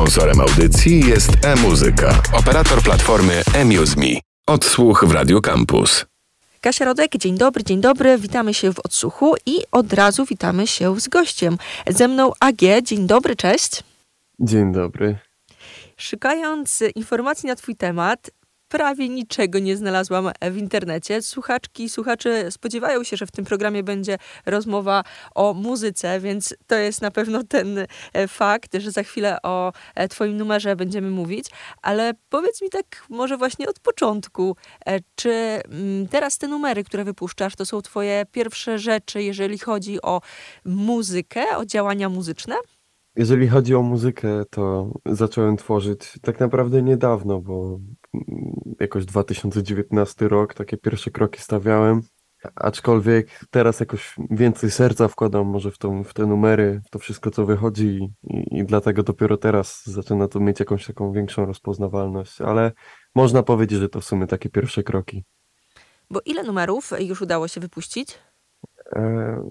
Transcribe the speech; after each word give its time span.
Sponsorem 0.00 0.40
audycji 0.40 1.08
jest 1.08 1.30
e-muzyka, 1.44 2.22
operator 2.32 2.82
platformy 2.82 3.42
eMuseMe. 3.54 4.20
Odsłuch 4.46 5.04
w 5.04 5.12
Radio 5.12 5.40
Campus. 5.40 6.06
Kasia 6.60 6.84
Rodek, 6.84 7.16
dzień 7.16 7.38
dobry, 7.38 7.64
dzień 7.64 7.80
dobry. 7.80 8.18
Witamy 8.18 8.54
się 8.54 8.72
w 8.72 8.78
odsłuchu 8.78 9.34
i 9.46 9.58
od 9.72 9.92
razu 9.92 10.24
witamy 10.24 10.66
się 10.66 11.00
z 11.00 11.08
gościem. 11.08 11.58
Ze 11.86 12.08
mną 12.08 12.32
AG, 12.40 12.82
dzień 12.82 13.06
dobry, 13.06 13.36
cześć. 13.36 13.84
Dzień 14.38 14.72
dobry. 14.72 15.18
Szukając 15.96 16.82
informacji 16.94 17.46
na 17.46 17.56
Twój 17.56 17.76
temat, 17.76 18.30
prawie 18.70 19.08
niczego 19.08 19.58
nie 19.58 19.76
znalazłam 19.76 20.30
w 20.50 20.56
internecie. 20.56 21.22
Słuchaczki 21.22 21.84
i 21.84 21.88
słuchacze 21.88 22.50
spodziewają 22.50 23.04
się, 23.04 23.16
że 23.16 23.26
w 23.26 23.30
tym 23.30 23.44
programie 23.44 23.82
będzie 23.82 24.18
rozmowa 24.46 25.04
o 25.34 25.54
muzyce, 25.54 26.20
więc 26.20 26.54
to 26.66 26.76
jest 26.76 27.02
na 27.02 27.10
pewno 27.10 27.44
ten 27.44 27.78
e, 28.12 28.28
fakt, 28.28 28.74
że 28.78 28.90
za 28.90 29.02
chwilę 29.02 29.38
o 29.42 29.72
e, 29.94 30.08
Twoim 30.08 30.36
numerze 30.36 30.76
będziemy 30.76 31.10
mówić. 31.10 31.46
Ale 31.82 32.12
powiedz 32.28 32.62
mi 32.62 32.70
tak 32.70 33.06
może 33.08 33.36
właśnie 33.36 33.68
od 33.68 33.80
początku, 33.80 34.56
e, 34.86 35.00
czy 35.14 35.30
mm, 35.30 36.08
teraz 36.08 36.38
te 36.38 36.48
numery, 36.48 36.84
które 36.84 37.04
wypuszczasz, 37.04 37.56
to 37.56 37.66
są 37.66 37.82
Twoje 37.82 38.26
pierwsze 38.32 38.78
rzeczy, 38.78 39.22
jeżeli 39.22 39.58
chodzi 39.58 40.02
o 40.02 40.20
muzykę, 40.64 41.56
o 41.56 41.64
działania 41.64 42.08
muzyczne? 42.08 42.54
Jeżeli 43.16 43.48
chodzi 43.48 43.74
o 43.74 43.82
muzykę, 43.82 44.42
to 44.50 44.92
zacząłem 45.06 45.56
tworzyć 45.56 46.18
tak 46.22 46.40
naprawdę 46.40 46.82
niedawno, 46.82 47.40
bo 47.40 47.78
jakoś 48.80 49.04
2019 49.04 50.28
rok, 50.28 50.54
takie 50.54 50.76
pierwsze 50.76 51.10
kroki 51.10 51.40
stawiałem. 51.40 52.02
Aczkolwiek 52.54 53.40
teraz 53.50 53.80
jakoś 53.80 54.14
więcej 54.30 54.70
serca 54.70 55.08
wkładam 55.08 55.46
może 55.46 55.70
w, 55.70 55.78
tą, 55.78 56.04
w 56.04 56.14
te 56.14 56.26
numery, 56.26 56.80
w 56.86 56.90
to 56.90 56.98
wszystko, 56.98 57.30
co 57.30 57.46
wychodzi 57.46 58.12
i, 58.22 58.58
i 58.58 58.64
dlatego 58.64 59.02
dopiero 59.02 59.36
teraz 59.36 59.86
zaczyna 59.86 60.28
to 60.28 60.40
mieć 60.40 60.60
jakąś 60.60 60.86
taką 60.86 61.12
większą 61.12 61.46
rozpoznawalność, 61.46 62.40
ale 62.40 62.72
można 63.14 63.42
powiedzieć, 63.42 63.78
że 63.78 63.88
to 63.88 64.00
w 64.00 64.04
sumie 64.04 64.26
takie 64.26 64.50
pierwsze 64.50 64.82
kroki. 64.82 65.24
Bo 66.10 66.20
ile 66.24 66.42
numerów 66.42 66.90
już 66.98 67.22
udało 67.22 67.48
się 67.48 67.60
wypuścić? 67.60 68.18
E, 68.96 69.42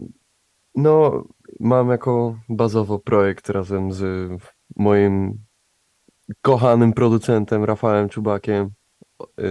no, 0.76 1.24
mam 1.60 1.90
jako 1.90 2.40
bazowo 2.50 3.00
projekt 3.00 3.50
razem 3.50 3.92
z 3.92 4.30
moim 4.76 5.46
kochanym 6.42 6.94
producentem 6.94 7.64
Rafałem 7.64 8.10
Czubakiem 8.10 8.70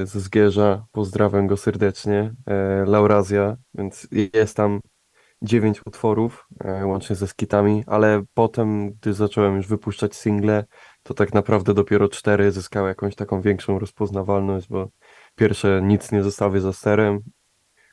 ze 0.04 0.20
Zgierza. 0.20 0.86
Pozdrawiam 0.92 1.46
go 1.46 1.56
serdecznie. 1.56 2.34
E, 2.46 2.84
Laurazja, 2.86 3.56
więc 3.74 4.08
jest 4.34 4.56
tam 4.56 4.80
dziewięć 5.42 5.86
utworów, 5.86 6.48
e, 6.64 6.86
łącznie 6.86 7.16
ze 7.16 7.26
skitami, 7.26 7.84
ale 7.86 8.22
potem, 8.34 8.90
gdy 8.90 9.14
zacząłem 9.14 9.56
już 9.56 9.66
wypuszczać 9.66 10.16
single, 10.16 10.64
to 11.02 11.14
tak 11.14 11.34
naprawdę 11.34 11.74
dopiero 11.74 12.08
cztery 12.08 12.50
zyskały 12.52 12.88
jakąś 12.88 13.14
taką 13.14 13.40
większą 13.40 13.78
rozpoznawalność, 13.78 14.68
bo 14.68 14.88
pierwsze 15.34 15.80
nic 15.82 16.12
nie 16.12 16.22
zostawię 16.22 16.60
za 16.60 16.72
sterem, 16.72 17.20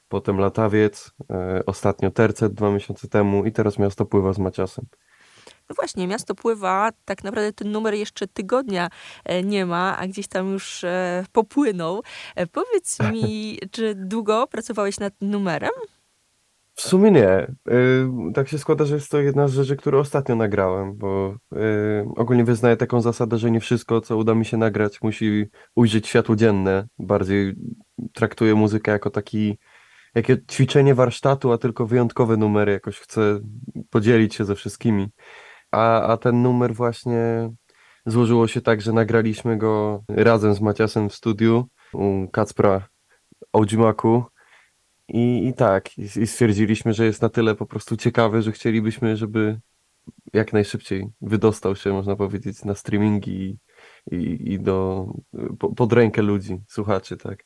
potem 0.08 0.38
Latawiec, 0.40 1.12
ostatnio 1.66 2.12
Tercet 2.12 2.54
dwa 2.54 2.72
miesiące 2.72 3.08
temu 3.08 3.46
i 3.46 3.52
teraz 3.52 3.80
Miasto 3.80 4.06
pływa 4.06 4.34
z 4.34 4.40
Maciasem. 4.40 4.86
No 5.70 5.76
właśnie, 5.76 6.08
miasto 6.08 6.36
pływa, 6.36 6.90
tak 7.06 7.24
naprawdę 7.24 7.54
ten 7.54 7.72
numer 7.72 7.94
jeszcze 7.94 8.28
tygodnia 8.28 8.90
e, 9.26 9.44
nie 9.44 9.66
ma, 9.66 9.98
a 9.98 10.08
gdzieś 10.08 10.28
tam 10.28 10.52
już 10.52 10.84
e, 10.84 11.26
popłynął. 11.32 12.02
E, 12.36 12.48
powiedz 12.48 12.98
mi, 13.14 13.60
czy 13.72 13.96
długo 13.96 14.48
pracowałeś 14.48 15.00
nad 15.00 15.14
numerem? 15.22 15.72
W 16.78 16.82
sumie 16.82 17.12
nie. 17.12 17.48
Tak 18.34 18.48
się 18.48 18.58
składa, 18.58 18.86
że 18.86 18.96
jest 18.96 19.12
to 19.12 19.20
jedna 19.20 19.48
z 19.48 19.54
rzeczy, 19.54 19.76
które 19.76 20.00
ostatnio 20.00 20.36
nagrałem, 20.36 20.98
bo 20.98 21.36
ogólnie 22.16 22.44
wyznaję 22.44 22.78
taką 22.78 23.02
zasadę, 23.02 23.38
że 23.38 23.52
nie 23.52 23.60
wszystko, 23.60 24.02
co 24.02 24.18
uda 24.18 24.36
mi 24.36 24.46
się 24.46 24.58
nagrać, 24.58 25.02
musi 25.02 25.46
ujrzeć 25.76 26.08
światło 26.08 26.36
dzienne. 26.36 26.88
Bardziej 27.00 27.56
traktuję 28.14 28.56
muzykę 28.56 28.92
jako 28.92 29.10
taki 29.10 29.58
jakie 30.16 30.38
ćwiczenie 30.52 30.96
warsztatu, 30.96 31.52
a 31.52 31.58
tylko 31.58 31.86
wyjątkowe 31.86 32.38
numery 32.38 32.72
jakoś 32.72 33.00
chcę 33.00 33.40
podzielić 33.90 34.36
się 34.36 34.46
ze 34.46 34.56
wszystkimi. 34.56 35.10
A, 35.76 36.02
a 36.02 36.18
ten 36.18 36.42
numer 36.42 36.74
właśnie 36.74 37.50
złożyło 38.06 38.48
się 38.48 38.62
tak, 38.62 38.82
że 38.82 38.94
nagraliśmy 38.94 39.58
go 39.58 40.04
razem 40.10 40.54
z 40.54 40.62
Maciasem 40.62 41.10
w 41.10 41.16
studiu 41.16 41.68
u 41.94 42.28
Kacpra 42.32 42.88
Ołdzimaku. 43.54 44.24
I, 45.08 45.48
I 45.48 45.54
tak, 45.54 45.98
i, 45.98 46.28
stwierdziliśmy, 46.28 46.94
że 46.94 47.06
jest 47.06 47.22
na 47.22 47.30
tyle 47.30 47.56
po 47.56 47.66
prostu 47.66 47.98
ciekawy, 47.98 48.42
że 48.42 48.52
chcielibyśmy, 48.52 49.18
żeby 49.18 49.60
jak 50.34 50.54
najszybciej 50.54 51.08
wydostał 51.22 51.76
się, 51.76 51.94
można 51.94 52.16
powiedzieć, 52.16 52.66
na 52.66 52.76
streamingi 52.76 53.32
i, 53.32 53.58
i, 54.16 54.54
i 54.54 54.60
do, 54.60 55.08
pod 55.76 55.94
rękę 55.94 56.22
ludzi, 56.22 56.58
słuchaczy, 56.68 57.18
tak. 57.18 57.44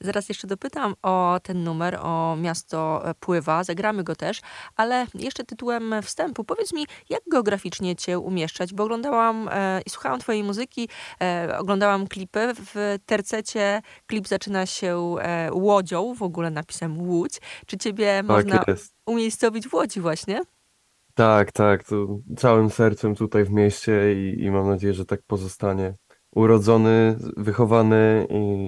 Zaraz 0.00 0.28
jeszcze 0.28 0.46
dopytam 0.46 0.94
o 1.02 1.40
ten 1.42 1.64
numer, 1.64 1.98
o 2.02 2.36
Miasto 2.36 3.02
Pływa, 3.20 3.64
zagramy 3.64 4.04
go 4.04 4.16
też, 4.16 4.40
ale 4.76 5.06
jeszcze 5.14 5.44
tytułem 5.44 5.94
wstępu, 6.02 6.44
powiedz 6.44 6.72
mi, 6.72 6.86
jak 7.10 7.20
geograficznie 7.30 7.96
cię 7.96 8.18
umieszczać, 8.18 8.74
bo 8.74 8.84
oglądałam 8.84 9.48
e, 9.52 9.80
i 9.86 9.90
słuchałam 9.90 10.20
twojej 10.20 10.42
muzyki, 10.42 10.88
e, 11.22 11.58
oglądałam 11.58 12.06
klipy, 12.06 12.52
w 12.54 12.98
tercecie 13.06 13.82
klip 14.06 14.28
zaczyna 14.28 14.66
się 14.66 15.14
e, 15.20 15.52
łodzią, 15.52 16.14
w 16.14 16.22
ogóle 16.22 16.50
napisem 16.50 17.00
Łódź. 17.00 17.40
Czy 17.66 17.76
ciebie 17.76 18.14
tak 18.16 18.26
można 18.26 18.64
jest. 18.66 18.94
umiejscowić 19.06 19.68
w 19.68 19.74
Łodzi 19.74 20.00
właśnie? 20.00 20.40
Tak, 21.14 21.52
tak, 21.52 21.84
to 21.84 22.06
całym 22.36 22.70
sercem 22.70 23.14
tutaj 23.14 23.44
w 23.44 23.50
mieście 23.50 24.14
i, 24.14 24.44
i 24.44 24.50
mam 24.50 24.68
nadzieję, 24.68 24.94
że 24.94 25.06
tak 25.06 25.20
pozostanie 25.26 25.94
urodzony, 26.34 27.18
wychowany 27.36 28.26
i, 28.30 28.66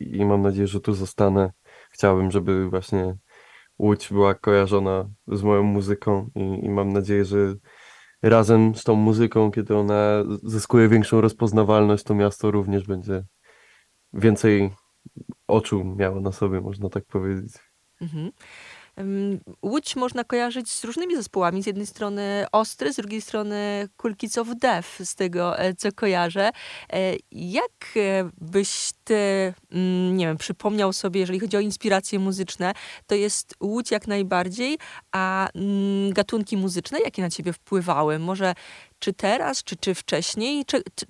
i, 0.00 0.18
i 0.18 0.24
mam 0.24 0.42
nadzieję, 0.42 0.66
że 0.66 0.80
tu 0.80 0.94
zostanę. 0.94 1.52
Chciałbym, 1.90 2.30
żeby 2.30 2.70
właśnie 2.70 3.16
Łódź 3.78 4.08
była 4.12 4.34
kojarzona 4.34 5.10
z 5.28 5.42
moją 5.42 5.62
muzyką 5.62 6.30
i, 6.34 6.66
i 6.66 6.70
mam 6.70 6.92
nadzieję, 6.92 7.24
że 7.24 7.54
razem 8.22 8.74
z 8.74 8.84
tą 8.84 8.94
muzyką, 8.94 9.50
kiedy 9.50 9.76
ona 9.76 10.24
zyskuje 10.42 10.88
większą 10.88 11.20
rozpoznawalność, 11.20 12.04
to 12.04 12.14
miasto 12.14 12.50
również 12.50 12.86
będzie 12.86 13.24
więcej 14.12 14.70
oczu 15.46 15.84
miało 15.96 16.20
na 16.20 16.32
sobie, 16.32 16.60
można 16.60 16.88
tak 16.88 17.04
powiedzieć. 17.04 17.52
Mhm. 18.00 18.30
Łódź 19.62 19.96
można 19.96 20.24
kojarzyć 20.24 20.72
z 20.72 20.84
różnymi 20.84 21.16
zespołami. 21.16 21.62
Z 21.62 21.66
jednej 21.66 21.86
strony 21.86 22.46
Ostry, 22.52 22.92
z 22.92 22.96
drugiej 22.96 23.20
strony 23.20 23.88
Kids 24.16 24.38
of 24.38 24.48
Death, 24.56 24.88
z 25.04 25.14
tego 25.14 25.58
e, 25.58 25.74
co 25.74 25.92
kojarzę. 25.92 26.50
E, 26.92 27.14
jak 27.32 27.96
e, 27.96 28.30
byś 28.40 28.90
ty, 29.04 29.54
mm, 29.72 30.16
nie 30.16 30.26
wiem, 30.26 30.36
przypomniał 30.36 30.92
sobie, 30.92 31.20
jeżeli 31.20 31.40
chodzi 31.40 31.56
o 31.56 31.60
inspiracje 31.60 32.18
muzyczne, 32.18 32.72
to 33.06 33.14
jest 33.14 33.54
Łódź 33.60 33.90
jak 33.90 34.06
najbardziej, 34.06 34.78
a 35.12 35.48
mm, 35.54 36.12
gatunki 36.12 36.56
muzyczne, 36.56 37.00
jakie 37.00 37.22
na 37.22 37.30
ciebie 37.30 37.52
wpływały? 37.52 38.18
Może 38.18 38.54
czy 38.98 39.12
teraz, 39.12 39.64
czy, 39.64 39.76
czy 39.76 39.94
wcześniej? 39.94 40.64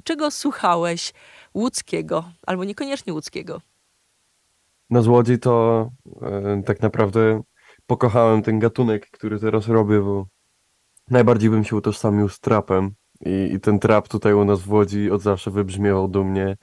czego 0.04 0.30
słuchałeś 0.30 1.12
łódzkiego, 1.54 2.24
albo 2.46 2.64
niekoniecznie 2.64 3.12
łódzkiego? 3.12 3.60
No 4.90 5.02
z 5.02 5.06
Łodzi 5.06 5.38
to 5.38 5.90
tak 6.66 6.80
naprawdę 6.80 7.42
pokochałem 7.86 8.42
ten 8.42 8.58
gatunek, 8.58 9.10
który 9.10 9.40
teraz 9.40 9.68
robię, 9.68 10.00
bo 10.00 10.26
najbardziej 11.10 11.50
bym 11.50 11.64
się 11.64 11.76
utożsamił 11.76 12.28
z 12.28 12.40
trapem. 12.40 12.94
I, 13.20 13.54
i 13.54 13.60
ten 13.60 13.78
trap 13.78 14.08
tutaj 14.08 14.34
u 14.34 14.44
nas 14.44 14.60
w 14.60 14.72
Łodzi 14.72 15.10
od 15.10 15.22
zawsze 15.22 15.50
wybrzmiewał 15.50 16.08
do 16.08 16.24
mnie. 16.24 16.56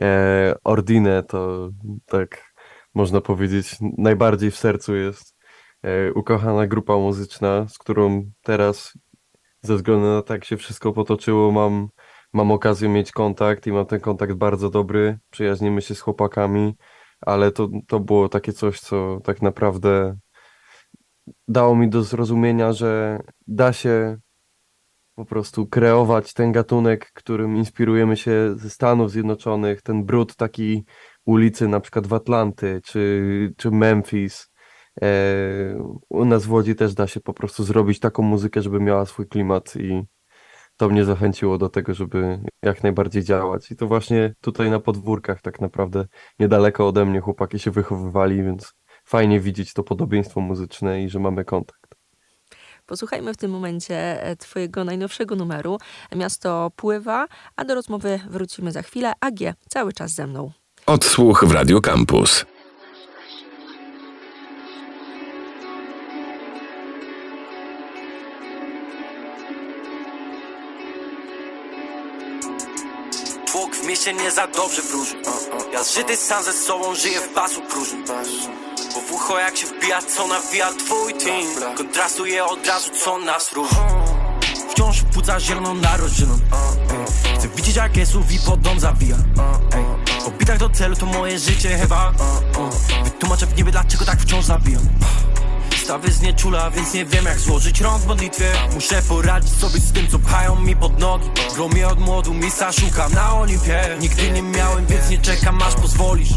E, 0.00 0.54
Ordine 0.64 1.22
to 1.22 1.70
tak 2.06 2.54
można 2.94 3.20
powiedzieć 3.20 3.76
najbardziej 3.98 4.50
w 4.50 4.56
sercu 4.56 4.94
jest 4.94 5.36
e, 5.82 6.12
ukochana 6.12 6.66
grupa 6.66 6.96
muzyczna, 6.96 7.68
z 7.68 7.78
którą 7.78 8.30
teraz 8.42 8.98
ze 9.62 9.76
względu 9.76 10.06
na 10.06 10.22
tak 10.22 10.44
się 10.44 10.56
wszystko 10.56 10.92
potoczyło, 10.92 11.52
mam, 11.52 11.88
mam 12.32 12.50
okazję 12.50 12.88
mieć 12.88 13.12
kontakt 13.12 13.66
i 13.66 13.72
mam 13.72 13.86
ten 13.86 14.00
kontakt 14.00 14.32
bardzo 14.32 14.70
dobry. 14.70 15.18
Przyjaźnimy 15.30 15.82
się 15.82 15.94
z 15.94 16.00
chłopakami, 16.00 16.74
ale 17.20 17.52
to, 17.52 17.68
to 17.86 18.00
było 18.00 18.28
takie 18.28 18.52
coś, 18.52 18.80
co 18.80 19.20
tak 19.24 19.42
naprawdę 19.42 20.18
dało 21.48 21.76
mi 21.76 21.88
do 21.88 22.02
zrozumienia, 22.02 22.72
że 22.72 23.20
da 23.46 23.72
się 23.72 24.18
po 25.14 25.24
prostu 25.24 25.66
kreować 25.66 26.32
ten 26.32 26.52
gatunek, 26.52 27.12
którym 27.14 27.56
inspirujemy 27.56 28.16
się 28.16 28.54
ze 28.56 28.70
Stanów 28.70 29.10
Zjednoczonych, 29.10 29.82
ten 29.82 30.04
brud 30.04 30.36
taki 30.36 30.84
ulicy 31.24 31.68
na 31.68 31.80
przykład 31.80 32.06
w 32.06 32.14
Atlanty 32.14 32.80
czy, 32.84 33.54
czy 33.56 33.70
Memphis. 33.70 34.50
E, 35.02 35.08
u 36.08 36.24
nas 36.24 36.46
w 36.46 36.52
Łodzi 36.52 36.74
też 36.74 36.94
da 36.94 37.06
się 37.06 37.20
po 37.20 37.34
prostu 37.34 37.64
zrobić 37.64 38.00
taką 38.00 38.22
muzykę, 38.22 38.62
żeby 38.62 38.80
miała 38.80 39.06
swój 39.06 39.28
klimat 39.28 39.76
i 39.76 40.02
to 40.76 40.88
mnie 40.88 41.04
zachęciło 41.04 41.58
do 41.58 41.68
tego, 41.68 41.94
żeby 41.94 42.40
jak 42.62 42.82
najbardziej 42.82 43.24
działać. 43.24 43.70
I 43.70 43.76
to 43.76 43.86
właśnie 43.86 44.34
tutaj 44.40 44.70
na 44.70 44.80
podwórkach 44.80 45.40
tak 45.40 45.60
naprawdę 45.60 46.06
niedaleko 46.38 46.88
ode 46.88 47.04
mnie 47.04 47.20
chłopaki 47.20 47.58
się 47.58 47.70
wychowywali, 47.70 48.42
więc 48.42 48.74
fajnie 49.08 49.40
widzieć 49.40 49.72
to 49.72 49.82
podobieństwo 49.82 50.40
muzyczne 50.40 51.02
i 51.02 51.08
że 51.08 51.18
mamy 51.18 51.44
kontakt. 51.44 51.94
Posłuchajmy 52.86 53.34
w 53.34 53.36
tym 53.36 53.50
momencie 53.50 54.22
e, 54.22 54.36
Twojego 54.36 54.84
najnowszego 54.84 55.36
numeru. 55.36 55.78
Miasto 56.16 56.70
pływa, 56.76 57.26
a 57.56 57.64
do 57.64 57.74
rozmowy 57.74 58.20
wrócimy 58.30 58.72
za 58.72 58.82
chwilę. 58.82 59.12
AG 59.20 59.38
cały 59.68 59.92
czas 59.92 60.10
ze 60.10 60.26
mną. 60.26 60.52
Odsłuch 60.86 61.44
w 61.44 61.52
Radio 61.52 61.80
Campus. 61.80 62.44
Tłok 73.52 73.76
w 73.76 73.86
mieście 73.88 74.14
nie 74.14 74.30
za 74.30 74.46
dobrze 74.46 74.82
wróży 74.82 75.14
Ja 75.72 75.82
zżyty 75.84 76.16
sam 76.16 76.44
ze 76.44 76.52
sobą 76.52 76.94
żyję 76.94 77.20
w 77.20 77.34
basu 77.34 77.60
próżni 77.62 78.04
w 79.08 79.12
ucho 79.12 79.38
jak 79.38 79.56
się 79.56 79.66
wbija 79.66 80.02
co 80.02 80.26
nawija 80.26 80.72
twój 80.72 81.14
team. 81.14 81.76
Kontrastuje 81.76 82.44
od 82.44 82.66
razu 82.66 82.90
co 83.04 83.18
nas 83.18 83.52
różni 83.52 83.78
Wciąż 84.70 85.02
płuca 85.02 85.40
zieloną 85.40 85.74
na 85.74 85.96
rodziną 85.96 86.38
Chcę 87.38 87.48
widzieć 87.48 87.76
jak 87.76 87.92
SUV 88.04 88.34
pod 88.46 88.60
dom 88.60 88.80
zawija 88.80 89.16
Po 90.24 90.30
bitach 90.30 90.58
do 90.58 90.70
celu 90.70 90.96
to 90.96 91.06
moje 91.06 91.38
życie 91.38 91.78
chyba. 91.78 92.12
Wytłumaczę 93.04 93.46
w 93.46 93.56
niebie 93.56 93.72
dlaczego 93.72 94.04
tak 94.04 94.20
wciąż 94.20 94.44
zabijam. 94.44 94.82
Stawy 95.84 96.12
znieczula, 96.12 96.70
więc 96.70 96.94
nie 96.94 97.04
wiem 97.04 97.24
jak 97.24 97.38
złożyć 97.38 97.80
rąk 97.80 98.02
w 98.02 98.06
modlitwie. 98.06 98.52
Muszę 98.74 99.02
poradzić 99.02 99.52
sobie 99.52 99.80
z 99.80 99.92
tym, 99.92 100.08
co 100.08 100.18
pchają 100.18 100.56
mi 100.56 100.76
pod 100.76 100.98
nogi. 100.98 101.30
Gromie 101.54 101.88
od 101.88 102.00
młodu, 102.00 102.34
misa 102.34 102.72
szukam 102.72 103.12
na 103.12 103.34
Olimpie. 103.34 103.96
Nigdy 104.00 104.30
nie 104.30 104.42
miałem, 104.42 104.86
więc 104.86 105.10
nie 105.10 105.18
czekam 105.18 105.62
aż 105.62 105.74
pozwolisz 105.74 106.32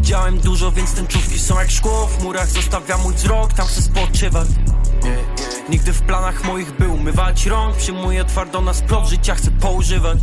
Widziałem 0.00 0.40
dużo, 0.40 0.72
więc 0.72 0.94
tęczówki 0.94 1.38
są 1.38 1.58
jak 1.58 1.70
szkło. 1.70 2.06
W 2.06 2.22
murach 2.22 2.48
Zostawiam 2.48 3.00
mój 3.02 3.14
wzrok, 3.14 3.52
tam 3.52 3.66
chcę 3.66 3.82
spoczywać. 3.82 4.48
Nigdy 5.68 5.92
w 5.92 6.02
planach 6.02 6.44
moich 6.44 6.76
był 6.76 6.96
mywać 6.96 7.46
rąk. 7.46 7.76
Przyjmuję 7.76 8.24
twardo 8.24 8.60
na 8.60 8.74
splot, 8.74 9.08
życia 9.08 9.34
chcę 9.34 9.50
poużywać. 9.50 10.18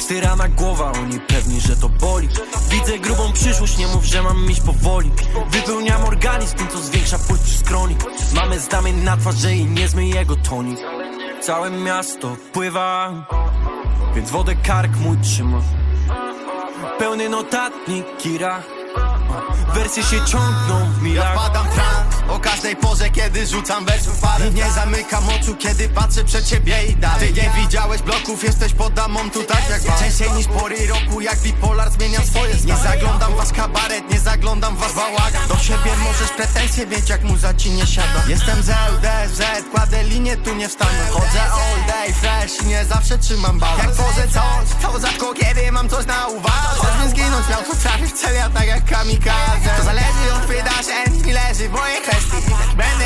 Styrana 0.00 0.48
głowa, 0.48 0.92
oni 0.92 1.20
pewni, 1.20 1.60
że 1.60 1.76
to 1.76 1.88
boli. 1.88 2.28
Widzę 2.70 2.98
grubą 2.98 3.32
przyszłość, 3.32 3.78
nie 3.78 3.86
mów, 3.86 4.04
że 4.04 4.22
mam 4.22 4.50
iść 4.50 4.60
powoli. 4.60 5.10
Wypełniam 5.50 6.04
organizm 6.04 6.56
tym, 6.56 6.68
co 6.68 6.78
zwiększa 6.78 7.18
puls 7.18 7.40
przy 7.40 7.58
skroni. 7.58 7.96
Mamy 8.34 8.60
zdamień 8.60 8.96
na 8.96 9.16
twarzy 9.16 9.54
i 9.54 9.64
nie 9.64 9.88
zmyj 9.88 10.10
jego 10.10 10.36
tonik 10.36 10.78
Całe 11.40 11.70
miasto 11.70 12.36
pływa 12.52 13.12
Więc 14.14 14.30
wodę 14.30 14.54
kark 14.54 14.96
mój 14.96 15.16
trzyma. 15.18 15.60
Pełny 16.98 17.28
notatnik 17.28 18.06
kira 18.18 18.62
Wersje 19.74 20.02
się 20.02 20.24
ciągną 20.24 20.92
w 20.92 20.96
Ja 20.96 21.02
milach 21.02 21.32
wpadam 21.34 21.66
w 21.66 21.74
trans 21.74 22.16
o 22.28 22.40
każdej 22.40 22.76
porze, 22.76 23.10
kiedy 23.10 23.46
rzucam 23.46 23.84
wersów 23.84 24.20
parę. 24.20 24.50
Nie 24.50 24.70
zamykam 24.70 25.24
oczu, 25.28 25.56
kiedy 25.56 25.88
patrzę 25.88 26.24
przed 26.24 26.48
siebie 26.48 26.84
i 26.86 26.96
dalej 26.96 27.32
Jesteś 28.26 28.72
pod 28.72 28.94
damą 28.94 29.30
tu 29.30 29.42
tak 29.42 29.70
jak 29.70 29.82
was. 29.82 30.00
Częściej 30.00 30.32
niż 30.32 30.46
pory 30.46 30.86
roku, 30.86 31.20
jak 31.20 31.38
bipolar 31.40 31.90
zmieniam 31.90 32.26
swoje 32.26 32.54
Nie 32.64 32.76
zaglądam 32.76 33.34
was 33.36 33.52
kabaret, 33.52 34.10
nie 34.10 34.20
zaglądam 34.20 34.76
was 34.76 34.92
bałagan. 34.92 35.48
Do 35.48 35.56
siebie 35.56 35.90
możesz 36.04 36.30
pretensje 36.36 36.86
mieć, 36.86 37.08
jak 37.08 37.22
muza 37.22 37.54
ci 37.54 37.70
nie 37.70 37.86
siada. 37.86 38.22
Jestem 38.28 38.62
z 38.62 38.68
LDZ, 38.68 39.42
kładę 39.72 40.04
linię, 40.04 40.36
tu 40.36 40.54
nie 40.54 40.68
wstanę. 40.68 41.06
Chodzę 41.10 41.42
all 41.42 41.86
day 41.86 42.12
fresh 42.12 42.62
i 42.62 42.66
nie 42.66 42.84
zawsze 42.84 43.18
trzymam 43.18 43.58
balans. 43.58 43.82
Jak 43.82 43.92
tworzę 43.92 44.28
coś, 44.28 44.82
to 44.82 45.00
rzadko 45.00 45.34
kiedy 45.34 45.72
mam 45.72 45.88
coś 45.88 46.06
na 46.06 46.26
uwadze. 46.26 46.76
Choćbym 46.76 47.10
zginąć 47.10 47.48
miał, 47.48 47.62
to 47.62 47.76
trafię 47.76 48.06
w 48.06 48.12
cel, 48.12 48.34
ja 48.34 48.50
tak 48.50 48.66
jak 48.66 48.84
kamikaze 48.84 49.70
To 49.78 49.84
zależy 49.84 50.34
od 50.36 50.46
wydarzeń, 50.46 51.26
mi 51.26 51.32
leży 51.32 51.68
w 51.68 51.72
mojej 51.72 52.02
kwestii 52.02 52.36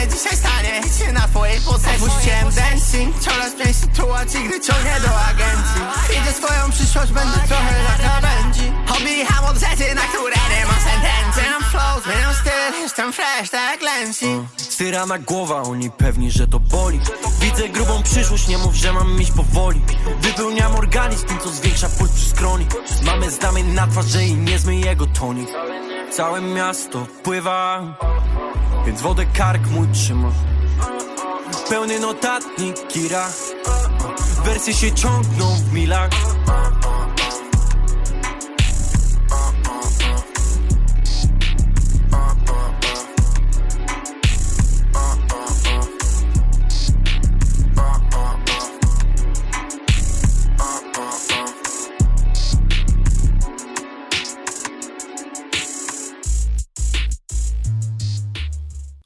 Dzisiaj 0.08 0.36
stanie? 0.36 0.80
Się 0.98 1.12
na 1.12 1.28
twojej 1.28 1.60
posesji 1.60 2.06
Opuściłem 2.06 2.50
dancing, 2.54 3.18
coraz 3.20 3.54
mniej 3.54 3.74
sytuacji, 3.74 4.40
gdy 4.48 4.60
ciągnie 4.60 4.96
do 5.00 5.20
agencji. 5.20 5.80
Widzę 6.10 6.32
swoją 6.32 6.70
przyszłość, 6.70 7.12
będę 7.12 7.38
trochę 7.48 7.82
jak 7.82 7.98
krawędzi 8.00 8.72
Odbijam 8.94 9.44
od 9.50 9.56
rzeczy, 9.56 9.94
na 9.94 10.02
które 10.02 10.36
nie 10.50 10.66
ma 10.66 10.72
sentencji. 10.72 11.42
Zmieniam 11.42 11.62
flow, 11.62 12.04
zmieniam 12.04 12.34
styl, 12.34 12.80
jestem 12.82 13.12
fresh, 13.12 13.50
tak 13.50 13.70
jak 13.72 13.82
Lensi 13.82 14.26
Styrana 14.56 15.18
głowa, 15.18 15.62
oni 15.62 15.90
pewni, 15.90 16.30
że 16.30 16.46
to 16.46 16.60
boli. 16.60 17.00
Widzę 17.40 17.68
grubą 17.68 18.02
przyszłość, 18.02 18.48
nie 18.48 18.58
mów, 18.58 18.74
że 18.74 18.92
mam 18.92 19.22
iść 19.22 19.30
powoli. 19.30 19.80
Wypełniam 20.20 20.76
organizm 20.76 21.26
tym, 21.26 21.38
co 21.38 21.48
zwiększa 21.48 21.88
puls 21.88 22.10
przy 22.10 22.28
skroni. 22.28 22.66
Mamy 23.02 23.30
znamień 23.30 23.66
na 23.66 23.86
twarzy 23.86 24.24
i 24.24 24.34
nie 24.34 24.58
zmyj 24.58 24.80
jego 24.80 25.06
tonik. 25.06 25.48
Całe 26.12 26.40
miasto 26.40 27.06
pływa 27.22 27.82
Więc 28.86 29.00
wodę 29.00 29.26
kark 29.26 29.66
mój 29.70 29.88
trzyma. 29.88 30.30
Pełny 31.68 32.00
notatnik 32.00 32.86
kira 32.88 33.28
Wersje 34.44 34.74
się 34.74 34.92
ciągną 34.92 35.56
w 35.56 35.72
milach 35.72 36.10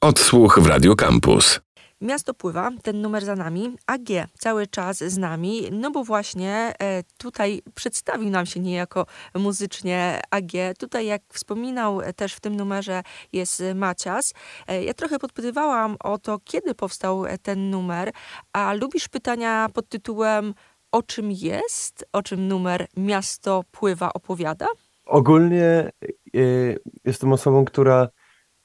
Odsłuch 0.05 0.59
w 0.59 0.67
Radio 0.67 0.95
Campus. 0.95 1.59
Miasto 2.01 2.33
pływa, 2.33 2.71
ten 2.83 3.01
numer 3.01 3.25
za 3.25 3.35
nami, 3.35 3.75
AG 3.87 4.27
cały 4.39 4.67
czas 4.67 4.97
z 4.97 5.17
nami, 5.17 5.69
no 5.71 5.91
bo 5.91 6.03
właśnie 6.03 6.73
e, 6.79 7.03
tutaj 7.17 7.61
przedstawił 7.75 8.29
nam 8.29 8.45
się 8.45 8.59
niejako 8.59 9.05
muzycznie 9.35 10.21
AG. 10.31 10.51
Tutaj, 10.79 11.05
jak 11.05 11.21
wspominał 11.33 12.01
e, 12.01 12.13
też 12.13 12.33
w 12.33 12.39
tym 12.39 12.55
numerze, 12.55 13.03
jest 13.33 13.63
Macias. 13.75 14.33
E, 14.67 14.83
ja 14.83 14.93
trochę 14.93 15.19
podpytywałam 15.19 15.95
o 16.03 16.17
to, 16.17 16.39
kiedy 16.43 16.75
powstał 16.75 17.25
e, 17.25 17.37
ten 17.37 17.69
numer, 17.69 18.11
a 18.53 18.73
lubisz 18.73 19.07
pytania 19.07 19.67
pod 19.73 19.89
tytułem 19.89 20.53
o 20.91 21.03
czym 21.03 21.31
jest, 21.31 22.05
o 22.13 22.23
czym 22.23 22.47
numer 22.47 22.87
Miasto 22.97 23.63
pływa 23.71 24.13
opowiada? 24.13 24.67
Ogólnie 25.05 25.91
y, 26.35 26.79
jestem 27.05 27.33
osobą, 27.33 27.65
która 27.65 28.09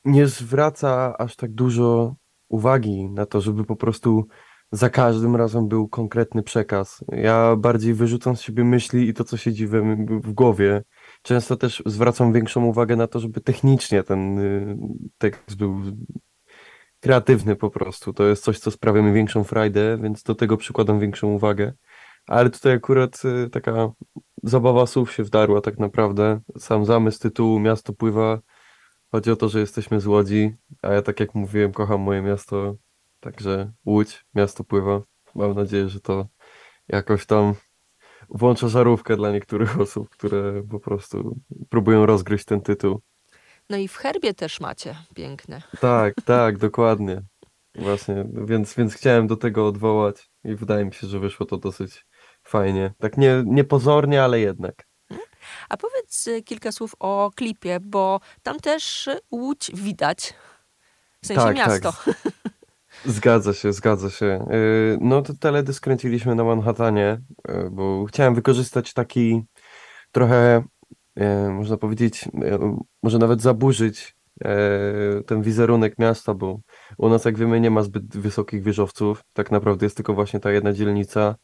nie 0.04 0.26
zwraca 0.26 1.16
aż 1.18 1.36
tak 1.36 1.52
dużo 1.52 2.14
uwagi 2.48 3.10
na 3.10 3.26
to, 3.26 3.40
żeby 3.40 3.64
po 3.64 3.76
prostu 3.76 4.26
za 4.72 4.90
każdym 4.90 5.36
razem 5.36 5.68
był 5.68 5.88
konkretny 5.88 6.42
przekaz. 6.42 7.04
Ja 7.08 7.56
bardziej 7.56 7.94
wyrzucam 7.94 8.36
z 8.36 8.40
siebie 8.40 8.64
myśli 8.64 9.08
i 9.08 9.14
to, 9.14 9.24
co 9.24 9.36
siedzi 9.36 9.66
we, 9.66 9.96
w 10.06 10.32
głowie. 10.32 10.82
Często 11.22 11.56
też 11.56 11.82
zwracam 11.86 12.32
większą 12.32 12.64
uwagę 12.64 12.96
na 12.96 13.06
to, 13.06 13.20
żeby 13.20 13.40
technicznie 13.40 14.02
ten 14.02 14.38
y, 14.38 14.78
tekst 15.18 15.56
był 15.56 15.80
kreatywny 17.00 17.56
po 17.56 17.70
prostu. 17.70 18.12
To 18.12 18.24
jest 18.24 18.44
coś, 18.44 18.58
co 18.58 18.70
sprawia 18.70 19.02
mi 19.02 19.12
większą 19.12 19.44
frajdę, 19.44 19.98
więc 20.02 20.22
do 20.22 20.34
tego 20.34 20.56
przykładam 20.56 21.00
większą 21.00 21.28
uwagę. 21.28 21.72
Ale 22.26 22.50
tutaj 22.50 22.72
akurat 22.72 23.22
y, 23.24 23.50
taka 23.50 23.92
zabawa 24.42 24.86
słów 24.86 25.12
się 25.12 25.24
wdarła 25.24 25.60
tak 25.60 25.78
naprawdę. 25.78 26.40
Sam 26.58 26.84
zamysł 26.84 27.20
tytułu 27.20 27.60
Miasto 27.60 27.92
pływa. 27.92 28.38
Chodzi 29.12 29.30
o 29.30 29.36
to, 29.36 29.48
że 29.48 29.60
jesteśmy 29.60 30.00
z 30.00 30.06
Łodzi, 30.06 30.54
a 30.82 30.92
ja 30.92 31.02
tak 31.02 31.20
jak 31.20 31.34
mówiłem, 31.34 31.72
kocham 31.72 32.00
moje 32.00 32.22
miasto. 32.22 32.76
Także 33.20 33.72
Łódź, 33.86 34.24
miasto 34.34 34.64
pływa. 34.64 35.02
Mam 35.34 35.54
nadzieję, 35.54 35.88
że 35.88 36.00
to 36.00 36.26
jakoś 36.88 37.26
tam 37.26 37.54
włącza 38.28 38.68
żarówkę 38.68 39.16
dla 39.16 39.32
niektórych 39.32 39.80
osób, 39.80 40.08
które 40.08 40.62
po 40.70 40.80
prostu 40.80 41.36
próbują 41.68 42.06
rozgryźć 42.06 42.44
ten 42.44 42.60
tytuł. 42.60 43.00
No 43.70 43.76
i 43.76 43.88
w 43.88 43.96
herbie 43.96 44.34
też 44.34 44.60
macie 44.60 44.96
piękne. 45.14 45.62
Tak, 45.80 46.14
tak, 46.24 46.58
dokładnie. 46.58 47.22
Właśnie, 47.74 48.24
więc, 48.34 48.74
więc 48.74 48.94
chciałem 48.94 49.26
do 49.26 49.36
tego 49.36 49.66
odwołać 49.66 50.30
i 50.44 50.54
wydaje 50.54 50.84
mi 50.84 50.92
się, 50.92 51.06
że 51.06 51.18
wyszło 51.18 51.46
to 51.46 51.58
dosyć 51.58 52.06
fajnie. 52.42 52.94
Tak 52.98 53.16
nie, 53.16 53.42
niepozornie, 53.46 54.22
ale 54.22 54.40
jednak. 54.40 54.89
A 55.68 55.76
powiedz 55.76 56.26
y, 56.26 56.42
kilka 56.42 56.72
słów 56.72 56.94
o 56.98 57.30
klipie, 57.36 57.80
bo 57.80 58.20
tam 58.42 58.60
też 58.60 59.08
Łódź 59.30 59.70
widać. 59.74 60.34
W 61.22 61.26
sensie 61.26 61.42
Tak, 61.42 61.56
miasto. 61.56 61.92
Zgadza 63.04 63.54
się, 63.54 63.72
zgadza 63.72 64.10
się. 64.10 64.46
Yy, 64.50 64.98
No 65.00 65.22
to 65.22 65.34
teledysk 65.34 65.84
kręciliśmy 65.84 66.34
na 66.34 66.44
Manhattanie, 66.44 67.20
yy, 67.48 67.70
bo 67.70 68.04
chciałem 68.04 68.34
wykorzystać 68.34 68.92
taki 68.92 69.42
trochę, 70.12 70.64
można 71.50 71.76
powiedzieć, 71.76 72.28
może 73.02 73.18
nawet 73.18 73.42
zaburzyć 73.42 74.16
ten 75.26 75.42
wizerunek 75.42 75.98
miasta, 75.98 76.34
bo 76.34 76.60
u 76.98 77.08
nas, 77.08 77.24
jak 77.24 77.38
wiemy, 77.38 77.60
nie 77.60 77.70
ma 77.70 77.82
zbyt 77.82 78.16
wysokich 78.16 78.62
wieżowców. 78.62 79.24
Tak 79.32 79.50
naprawdę 79.50 79.86
jest 79.86 79.96
tylko 79.96 80.14
właśnie 80.14 80.40
ta 80.40 80.50
jedna 80.50 80.72
dzielnica, 80.72 81.34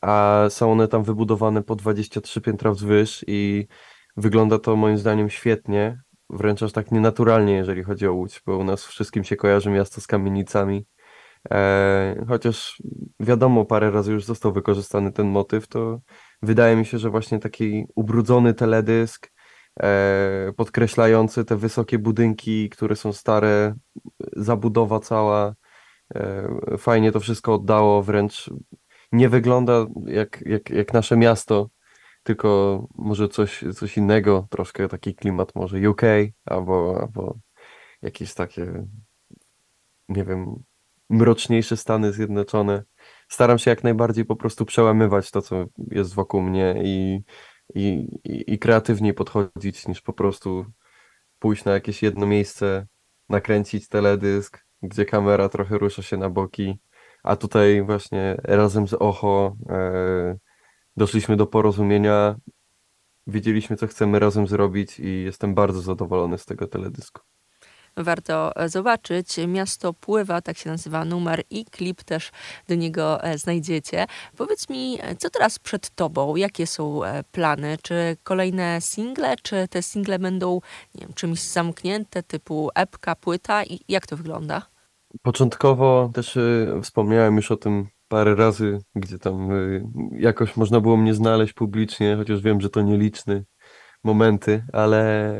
a 0.00 0.44
są 0.48 0.72
one 0.72 0.88
tam 0.88 1.02
wybudowane 1.02 1.62
po 1.62 1.76
23 1.76 2.40
piętra 2.40 2.72
wzwyż 2.72 3.24
i 3.26 3.66
wygląda 4.16 4.58
to 4.58 4.76
moim 4.76 4.98
zdaniem 4.98 5.30
świetnie, 5.30 6.00
wręcz 6.30 6.62
aż 6.62 6.72
tak 6.72 6.92
nienaturalnie, 6.92 7.52
jeżeli 7.52 7.82
chodzi 7.82 8.06
o 8.06 8.12
Łódź, 8.12 8.42
bo 8.46 8.58
u 8.58 8.64
nas 8.64 8.84
wszystkim 8.84 9.24
się 9.24 9.36
kojarzy 9.36 9.70
miasto 9.70 10.00
z 10.00 10.06
kamienicami. 10.06 10.86
E, 11.50 12.24
chociaż 12.28 12.82
wiadomo, 13.20 13.64
parę 13.64 13.90
razy 13.90 14.12
już 14.12 14.24
został 14.24 14.52
wykorzystany 14.52 15.12
ten 15.12 15.26
motyw, 15.26 15.68
to 15.68 16.00
wydaje 16.42 16.76
mi 16.76 16.86
się, 16.86 16.98
że 16.98 17.10
właśnie 17.10 17.38
taki 17.38 17.84
ubrudzony 17.94 18.54
teledysk, 18.54 19.32
e, 19.80 20.52
podkreślający 20.56 21.44
te 21.44 21.56
wysokie 21.56 21.98
budynki, 21.98 22.70
które 22.70 22.96
są 22.96 23.12
stare, 23.12 23.74
zabudowa 24.36 25.00
cała, 25.00 25.54
e, 26.14 26.48
fajnie 26.78 27.12
to 27.12 27.20
wszystko 27.20 27.54
oddało, 27.54 28.02
wręcz 28.02 28.50
nie 29.12 29.28
wygląda 29.28 29.86
jak, 30.06 30.42
jak, 30.46 30.70
jak 30.70 30.92
nasze 30.92 31.16
miasto, 31.16 31.68
tylko 32.22 32.88
może 32.94 33.28
coś, 33.28 33.64
coś 33.74 33.96
innego, 33.96 34.46
troszkę 34.50 34.88
taki 34.88 35.14
klimat 35.14 35.54
może 35.54 35.90
UK 35.90 36.02
albo, 36.44 36.98
albo 37.00 37.38
jakieś 38.02 38.34
takie, 38.34 38.86
nie 40.08 40.24
wiem, 40.24 40.62
mroczniejsze 41.10 41.76
Stany 41.76 42.12
Zjednoczone. 42.12 42.82
Staram 43.28 43.58
się 43.58 43.70
jak 43.70 43.84
najbardziej 43.84 44.24
po 44.24 44.36
prostu 44.36 44.64
przełamywać 44.64 45.30
to, 45.30 45.42
co 45.42 45.64
jest 45.90 46.14
wokół 46.14 46.42
mnie 46.42 46.74
i, 46.84 47.22
i, 47.74 48.08
i, 48.24 48.58
kreatywniej 48.58 49.14
podchodzić, 49.14 49.88
niż 49.88 50.00
po 50.00 50.12
prostu 50.12 50.66
pójść 51.38 51.64
na 51.64 51.72
jakieś 51.72 52.02
jedno 52.02 52.26
miejsce, 52.26 52.86
nakręcić 53.28 53.88
teledysk, 53.88 54.64
gdzie 54.82 55.04
kamera 55.04 55.48
trochę 55.48 55.78
rusza 55.78 56.02
się 56.02 56.16
na 56.16 56.30
boki, 56.30 56.78
a 57.22 57.36
tutaj 57.36 57.82
właśnie 57.82 58.36
razem 58.44 58.88
z 58.88 58.94
Ocho 58.94 59.56
e, 59.68 60.36
doszliśmy 60.96 61.36
do 61.36 61.46
porozumienia, 61.46 62.36
wiedzieliśmy, 63.26 63.76
co 63.76 63.86
chcemy 63.86 64.18
razem 64.18 64.46
zrobić 64.46 65.00
i 65.00 65.22
jestem 65.22 65.54
bardzo 65.54 65.80
zadowolony 65.80 66.38
z 66.38 66.46
tego 66.46 66.66
teledysku 66.66 67.20
warto 67.96 68.56
e, 68.56 68.68
zobaczyć. 68.68 69.36
Miasto 69.48 69.92
Pływa, 69.92 70.40
tak 70.40 70.58
się 70.58 70.70
nazywa 70.70 71.04
numer 71.04 71.42
i 71.50 71.64
klip 71.64 72.02
też 72.02 72.30
do 72.68 72.74
niego 72.74 73.24
e, 73.24 73.38
znajdziecie. 73.38 74.06
Powiedz 74.36 74.68
mi, 74.68 74.98
e, 75.02 75.16
co 75.16 75.30
teraz 75.30 75.58
przed 75.58 75.90
tobą? 75.90 76.36
Jakie 76.36 76.66
są 76.66 77.00
plany? 77.32 77.76
Czy 77.82 78.16
kolejne 78.22 78.80
single, 78.80 79.34
czy 79.42 79.68
te 79.68 79.82
single 79.82 80.18
będą 80.18 80.60
nie 80.94 81.00
wiem, 81.00 81.12
czymś 81.14 81.40
zamknięte, 81.40 82.22
typu 82.22 82.70
epka, 82.74 83.16
płyta? 83.16 83.64
I 83.64 83.80
jak 83.88 84.06
to 84.06 84.16
wygląda? 84.16 84.71
Początkowo 85.22 86.10
też 86.14 86.36
y, 86.36 86.80
wspomniałem 86.82 87.36
już 87.36 87.50
o 87.50 87.56
tym 87.56 87.86
parę 88.08 88.34
razy, 88.34 88.78
gdzie 88.94 89.18
tam 89.18 89.52
y, 89.52 89.84
jakoś 90.18 90.56
można 90.56 90.80
było 90.80 90.96
mnie 90.96 91.14
znaleźć 91.14 91.52
publicznie, 91.52 92.16
chociaż 92.16 92.42
wiem, 92.42 92.60
że 92.60 92.70
to 92.70 92.82
nieliczny 92.82 93.44
momenty, 94.04 94.64
ale 94.72 95.30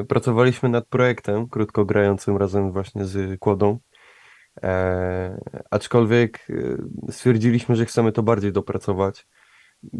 e, 0.00 0.04
pracowaliśmy 0.04 0.68
nad 0.68 0.88
projektem 0.88 1.48
krótko 1.48 1.84
grającym 1.84 2.36
razem 2.36 2.72
właśnie 2.72 3.04
z 3.04 3.40
Kłodą. 3.40 3.78
E, 4.62 5.40
aczkolwiek 5.70 6.46
e, 6.50 7.12
stwierdziliśmy, 7.12 7.76
że 7.76 7.86
chcemy 7.86 8.12
to 8.12 8.22
bardziej 8.22 8.52
dopracować, 8.52 9.26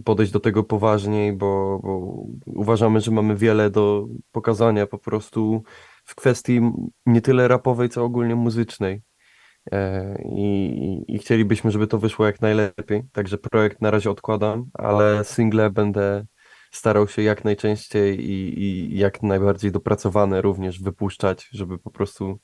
podejść 0.04 0.32
do 0.32 0.40
tego 0.40 0.64
poważniej, 0.64 1.32
bo, 1.32 1.80
bo 1.82 2.22
uważamy, 2.46 3.00
że 3.00 3.10
mamy 3.10 3.36
wiele 3.36 3.70
do 3.70 4.06
pokazania 4.32 4.86
po 4.86 4.98
prostu 4.98 5.62
w 6.04 6.14
kwestii 6.14 6.60
nie 7.06 7.20
tyle 7.20 7.48
rapowej, 7.48 7.88
co 7.88 8.04
ogólnie 8.04 8.34
muzycznej. 8.34 9.02
E, 9.72 10.22
I, 10.24 11.04
I, 11.08 11.18
chcielibyśmy, 11.18 11.70
żeby 11.70 11.86
to 11.86 11.98
wyszło 11.98 12.26
jak 12.26 12.40
najlepiej. 12.40 13.02
Także 13.12 13.38
projekt 13.38 13.80
na 13.80 13.90
razie 13.90 14.10
odkładam, 14.10 14.64
ale 14.74 15.24
single 15.24 15.70
będę 15.70 16.26
starał 16.72 17.08
się 17.08 17.22
jak 17.22 17.44
najczęściej 17.44 18.30
i, 18.30 18.62
i 18.62 18.98
jak 18.98 19.22
najbardziej 19.22 19.72
dopracowane 19.72 20.42
również 20.42 20.82
wypuszczać, 20.82 21.48
żeby 21.52 21.78
po 21.78 21.90
prostu 21.90 22.40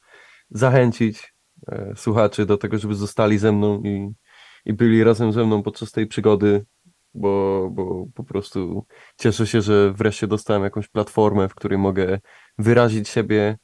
zachęcić 0.50 1.34
e, 1.68 1.92
słuchaczy 1.96 2.46
do 2.46 2.56
tego, 2.56 2.78
żeby 2.78 2.94
zostali 2.94 3.38
ze 3.38 3.52
mną 3.52 3.82
i, 3.82 4.08
i 4.64 4.72
byli 4.72 5.04
razem 5.04 5.32
ze 5.32 5.44
mną 5.44 5.62
podczas 5.62 5.92
tej 5.92 6.06
przygody, 6.06 6.64
bo, 7.14 7.68
bo 7.72 8.06
po 8.14 8.24
prostu 8.24 8.86
cieszę 9.16 9.46
się, 9.46 9.60
że 9.60 9.92
wreszcie 9.92 10.26
dostałem 10.26 10.62
jakąś 10.62 10.88
platformę, 10.88 11.48
w 11.48 11.54
której 11.54 11.78
mogę 11.78 12.20
wyrazić 12.58 13.08
siebie 13.08 13.58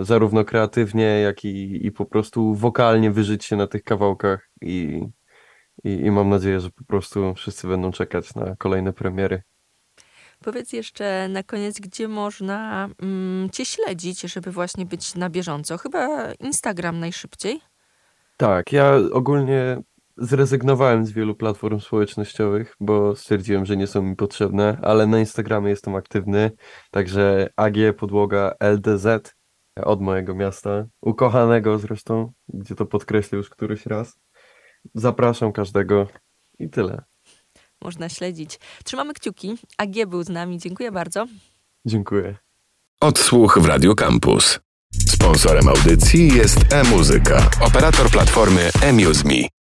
zarówno 0.00 0.44
kreatywnie, 0.44 1.20
jak 1.20 1.44
i, 1.44 1.86
i 1.86 1.92
po 1.92 2.06
prostu 2.06 2.54
wokalnie 2.54 3.10
wyżyć 3.10 3.44
się 3.44 3.56
na 3.56 3.66
tych 3.66 3.82
kawałkach 3.82 4.50
i, 4.60 5.02
i, 5.84 5.90
i 5.90 6.10
mam 6.10 6.28
nadzieję, 6.28 6.60
że 6.60 6.70
po 6.70 6.84
prostu 6.84 7.34
wszyscy 7.34 7.68
będą 7.68 7.92
czekać 7.92 8.34
na 8.34 8.56
kolejne 8.56 8.92
premiery. 8.92 9.42
Powiedz 10.44 10.72
jeszcze 10.72 11.28
na 11.28 11.42
koniec, 11.42 11.80
gdzie 11.80 12.08
można 12.08 12.88
mm, 13.02 13.50
Cię 13.50 13.64
śledzić, 13.64 14.20
żeby 14.20 14.50
właśnie 14.50 14.86
być 14.86 15.14
na 15.14 15.30
bieżąco. 15.30 15.78
Chyba 15.78 16.32
Instagram 16.32 17.00
najszybciej. 17.00 17.60
Tak, 18.36 18.72
ja 18.72 18.92
ogólnie 19.12 19.82
zrezygnowałem 20.16 21.06
z 21.06 21.12
wielu 21.12 21.34
platform 21.34 21.80
społecznościowych, 21.80 22.76
bo 22.80 23.16
stwierdziłem, 23.16 23.66
że 23.66 23.76
nie 23.76 23.86
są 23.86 24.02
mi 24.02 24.16
potrzebne, 24.16 24.78
ale 24.82 25.06
na 25.06 25.18
Instagramie 25.18 25.70
jestem 25.70 25.94
aktywny, 25.94 26.50
także 26.90 27.48
AG 27.56 27.76
podłoga 27.98 28.54
LDZ 28.60 29.37
od 29.84 30.00
mojego 30.00 30.34
miasta, 30.34 30.86
ukochanego 31.00 31.78
zresztą, 31.78 32.32
gdzie 32.48 32.74
to 32.74 32.86
podkreślę 32.86 33.36
już 33.36 33.50
któryś 33.50 33.86
raz. 33.86 34.18
Zapraszam 34.94 35.52
każdego 35.52 36.06
i 36.58 36.68
tyle 36.70 37.02
można 37.84 38.08
śledzić. 38.08 38.60
Trzymamy 38.84 39.14
kciuki. 39.14 39.58
AG 39.78 40.06
był 40.06 40.22
z 40.22 40.28
nami. 40.28 40.58
Dziękuję 40.58 40.92
bardzo. 40.92 41.26
Dziękuję. 41.86 42.36
Odsłuch 43.00 43.58
w 43.58 43.66
Radio 43.66 43.94
Campus. 43.94 44.60
Sponsorem 45.08 45.68
audycji 45.68 46.28
jest 46.36 46.72
e-muzyka, 46.72 47.50
operator 47.60 48.10
platformy 48.10 48.70
eMuseMe. 48.82 49.48